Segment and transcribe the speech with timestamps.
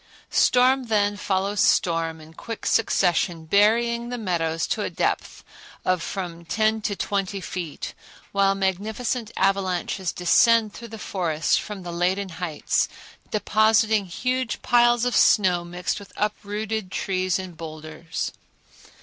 [0.33, 5.43] Storm then follows storm in quick succession, burying the meadows to a depth
[5.85, 7.93] of from ten to twenty feet,
[8.31, 12.89] while magnificent avalanches descend through the forests from the laden heights,
[13.29, 18.31] depositing huge piles of snow mixed with uprooted trees and boulders.